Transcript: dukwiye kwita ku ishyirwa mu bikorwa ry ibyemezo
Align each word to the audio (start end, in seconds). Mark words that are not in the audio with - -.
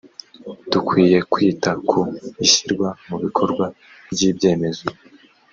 dukwiye 0.71 1.19
kwita 1.31 1.71
ku 1.89 1.99
ishyirwa 2.45 2.89
mu 3.07 3.15
bikorwa 3.23 3.65
ry 4.11 4.21
ibyemezo 4.29 4.85